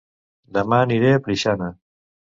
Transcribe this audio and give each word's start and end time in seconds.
Dema 0.57 0.79
aniré 0.85 1.11
a 1.19 1.23
Preixana 1.29 1.73